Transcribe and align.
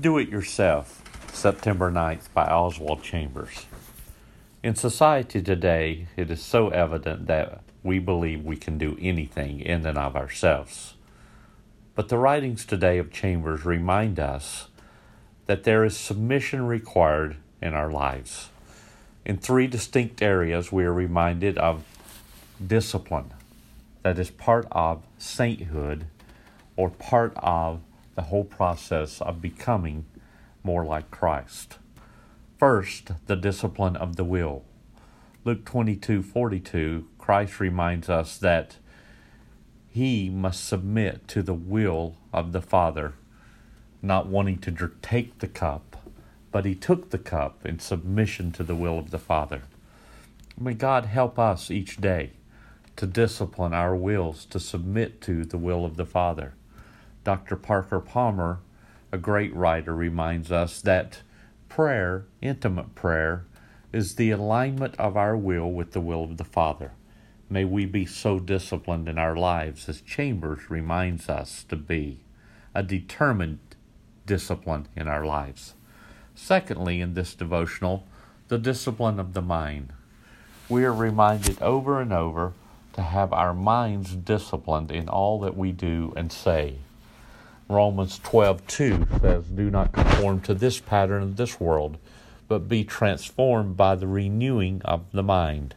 Do 0.00 0.16
It 0.16 0.30
Yourself, 0.30 1.02
September 1.34 1.92
9th 1.92 2.32
by 2.32 2.46
Oswald 2.46 3.02
Chambers. 3.02 3.66
In 4.62 4.74
society 4.74 5.42
today, 5.42 6.06
it 6.16 6.30
is 6.30 6.40
so 6.40 6.70
evident 6.70 7.26
that 7.26 7.60
we 7.82 7.98
believe 7.98 8.42
we 8.42 8.56
can 8.56 8.78
do 8.78 8.96
anything 8.98 9.60
in 9.60 9.84
and 9.84 9.98
of 9.98 10.16
ourselves. 10.16 10.94
But 11.94 12.08
the 12.08 12.16
writings 12.16 12.64
today 12.64 12.96
of 12.96 13.12
Chambers 13.12 13.66
remind 13.66 14.18
us 14.18 14.68
that 15.44 15.64
there 15.64 15.84
is 15.84 15.94
submission 15.94 16.66
required 16.66 17.36
in 17.60 17.74
our 17.74 17.90
lives. 17.90 18.48
In 19.26 19.36
three 19.36 19.66
distinct 19.66 20.22
areas, 20.22 20.72
we 20.72 20.84
are 20.84 20.92
reminded 20.92 21.58
of 21.58 21.84
discipline 22.66 23.34
that 24.02 24.18
is 24.18 24.30
part 24.30 24.66
of 24.72 25.02
sainthood 25.18 26.06
or 26.76 26.88
part 26.88 27.34
of 27.36 27.82
the 28.14 28.22
whole 28.22 28.44
process 28.44 29.20
of 29.20 29.40
becoming 29.42 30.04
more 30.62 30.84
like 30.84 31.10
Christ. 31.10 31.78
First, 32.58 33.12
the 33.26 33.36
discipline 33.36 33.96
of 33.96 34.16
the 34.16 34.24
will. 34.24 34.64
Luke 35.44 35.64
22:42, 35.64 37.06
Christ 37.18 37.58
reminds 37.58 38.08
us 38.08 38.38
that 38.38 38.76
he 39.88 40.30
must 40.30 40.64
submit 40.64 41.26
to 41.28 41.42
the 41.42 41.54
will 41.54 42.16
of 42.32 42.52
the 42.52 42.62
Father, 42.62 43.14
not 44.00 44.26
wanting 44.26 44.58
to 44.58 44.90
take 45.02 45.38
the 45.38 45.48
cup, 45.48 45.96
but 46.50 46.64
he 46.64 46.74
took 46.74 47.10
the 47.10 47.18
cup 47.18 47.66
in 47.66 47.78
submission 47.78 48.52
to 48.52 48.62
the 48.62 48.76
will 48.76 48.98
of 48.98 49.10
the 49.10 49.18
Father. 49.18 49.62
May 50.58 50.74
God 50.74 51.06
help 51.06 51.38
us 51.38 51.70
each 51.70 51.96
day 51.96 52.30
to 52.96 53.06
discipline 53.06 53.72
our 53.74 53.96
wills 53.96 54.44
to 54.46 54.60
submit 54.60 55.20
to 55.22 55.44
the 55.44 55.58
will 55.58 55.84
of 55.84 55.96
the 55.96 56.06
Father. 56.06 56.54
Dr. 57.24 57.56
Parker 57.56 58.00
Palmer, 58.00 58.60
a 59.12 59.18
great 59.18 59.54
writer, 59.54 59.94
reminds 59.94 60.50
us 60.50 60.80
that 60.82 61.22
prayer, 61.68 62.26
intimate 62.40 62.94
prayer, 62.94 63.44
is 63.92 64.14
the 64.14 64.30
alignment 64.30 64.94
of 64.98 65.16
our 65.16 65.36
will 65.36 65.70
with 65.70 65.92
the 65.92 66.00
will 66.00 66.24
of 66.24 66.36
the 66.36 66.44
Father. 66.44 66.92
May 67.48 67.64
we 67.64 67.84
be 67.84 68.06
so 68.06 68.38
disciplined 68.38 69.08
in 69.08 69.18
our 69.18 69.36
lives 69.36 69.88
as 69.88 70.00
Chambers 70.00 70.70
reminds 70.70 71.28
us 71.28 71.64
to 71.64 71.76
be, 71.76 72.20
a 72.74 72.82
determined 72.82 73.58
discipline 74.26 74.88
in 74.96 75.06
our 75.06 75.24
lives. 75.24 75.74
Secondly, 76.34 77.00
in 77.00 77.14
this 77.14 77.34
devotional, 77.34 78.06
the 78.48 78.58
discipline 78.58 79.20
of 79.20 79.34
the 79.34 79.42
mind. 79.42 79.92
We 80.68 80.84
are 80.84 80.94
reminded 80.94 81.60
over 81.60 82.00
and 82.00 82.12
over 82.12 82.54
to 82.94 83.02
have 83.02 83.32
our 83.32 83.54
minds 83.54 84.14
disciplined 84.14 84.90
in 84.90 85.08
all 85.08 85.40
that 85.40 85.56
we 85.56 85.72
do 85.72 86.12
and 86.16 86.32
say. 86.32 86.78
Romans 87.72 88.18
12:2 88.18 89.06
says, 89.20 89.44
"Do 89.46 89.70
not 89.70 89.92
conform 89.92 90.40
to 90.42 90.54
this 90.54 90.78
pattern 90.78 91.22
of 91.22 91.36
this 91.36 91.58
world, 91.58 91.96
but 92.46 92.68
be 92.68 92.84
transformed 92.84 93.76
by 93.76 93.94
the 93.94 94.06
renewing 94.06 94.82
of 94.84 95.10
the 95.12 95.22
mind." 95.22 95.74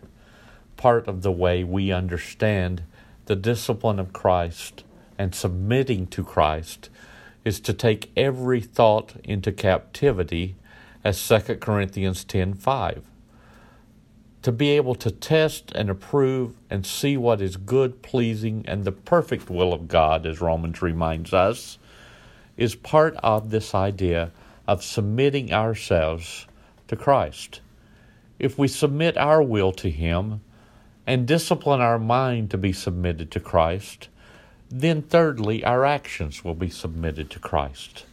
Part 0.77 1.07
of 1.07 1.21
the 1.21 1.31
way 1.31 1.63
we 1.63 1.91
understand 1.91 2.83
the 3.27 3.35
discipline 3.35 3.99
of 3.99 4.13
Christ 4.13 4.83
and 5.17 5.33
submitting 5.33 6.07
to 6.07 6.23
Christ 6.23 6.89
is 7.45 7.59
to 7.61 7.73
take 7.73 8.11
every 8.17 8.59
thought 8.59 9.13
into 9.23 9.51
captivity 9.51 10.55
as 11.03 11.17
2 11.17 11.61
Corinthians 11.61 12.23
10:5 12.25 13.03
to 14.41 14.51
be 14.51 14.69
able 14.69 14.93
to 14.93 15.09
test 15.09 15.71
and 15.73 15.89
approve 15.89 16.53
and 16.69 16.85
see 16.85 17.17
what 17.17 17.41
is 17.41 17.57
good, 17.57 18.03
pleasing, 18.03 18.63
and 18.67 18.83
the 18.83 18.91
perfect 18.91 19.49
will 19.49 19.73
of 19.73 19.87
God, 19.87 20.25
as 20.27 20.39
Romans 20.39 20.83
reminds 20.83 21.33
us, 21.33 21.79
is 22.57 22.75
part 22.75 23.15
of 23.17 23.49
this 23.49 23.75
idea 23.75 24.31
of 24.67 24.83
submitting 24.83 25.53
ourselves 25.53 26.45
to 26.87 26.95
Christ. 26.95 27.61
If 28.39 28.57
we 28.57 28.67
submit 28.67 29.17
our 29.17 29.41
will 29.41 29.71
to 29.73 29.89
Him 29.89 30.41
and 31.07 31.27
discipline 31.27 31.81
our 31.81 31.99
mind 31.99 32.51
to 32.51 32.57
be 32.57 32.73
submitted 32.73 33.31
to 33.31 33.39
Christ, 33.39 34.09
then 34.69 35.01
thirdly, 35.01 35.63
our 35.63 35.85
actions 35.85 36.43
will 36.43 36.55
be 36.55 36.69
submitted 36.69 37.29
to 37.31 37.39
Christ. 37.39 38.05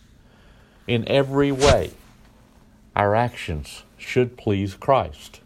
In 0.87 1.09
every 1.09 1.51
way, 1.51 1.93
our 2.95 3.15
actions 3.15 3.85
should 3.97 4.37
please 4.37 4.75
Christ. 4.75 5.41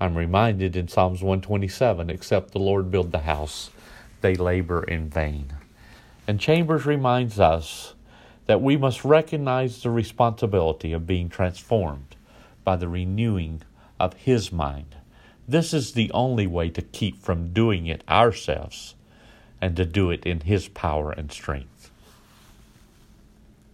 I'm 0.00 0.16
reminded 0.16 0.76
in 0.76 0.88
Psalms 0.88 1.22
127 1.22 2.10
except 2.10 2.50
the 2.50 2.58
Lord 2.58 2.90
build 2.90 3.12
the 3.12 3.20
house, 3.20 3.70
they 4.20 4.34
labor 4.34 4.82
in 4.82 5.08
vain. 5.08 5.52
And 6.26 6.40
Chambers 6.40 6.86
reminds 6.86 7.38
us 7.38 7.94
that 8.46 8.62
we 8.62 8.76
must 8.76 9.04
recognize 9.04 9.82
the 9.82 9.90
responsibility 9.90 10.92
of 10.92 11.06
being 11.06 11.28
transformed 11.28 12.16
by 12.62 12.76
the 12.76 12.88
renewing 12.88 13.62
of 14.00 14.14
His 14.14 14.50
mind. 14.50 14.96
This 15.46 15.74
is 15.74 15.92
the 15.92 16.10
only 16.12 16.46
way 16.46 16.70
to 16.70 16.82
keep 16.82 17.22
from 17.22 17.52
doing 17.52 17.86
it 17.86 18.02
ourselves 18.08 18.94
and 19.60 19.76
to 19.76 19.84
do 19.84 20.10
it 20.10 20.24
in 20.24 20.40
His 20.40 20.68
power 20.68 21.10
and 21.10 21.30
strength. 21.30 21.73